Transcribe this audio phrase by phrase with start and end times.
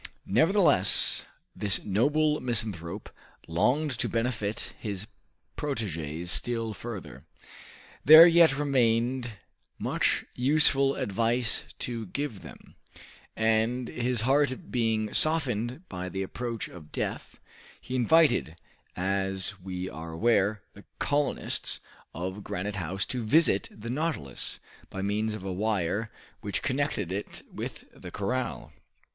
[0.25, 1.25] Nevertheless,
[1.55, 3.07] this noble misanthrope
[3.47, 5.05] longed to benefit his
[5.55, 7.27] proteges still further.
[8.03, 9.33] There yet remained
[9.77, 12.73] much useful advice to give them,
[13.35, 17.39] and, his heart being softened by the approach of death,
[17.79, 18.55] he invited,
[18.95, 21.79] as we are aware, the colonists
[22.11, 24.59] of Granite House to visit the "Nautilus,"
[24.89, 26.09] by means of a wire
[26.39, 28.73] which connected it with the corral.